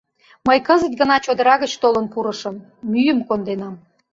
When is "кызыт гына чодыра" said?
0.67-1.55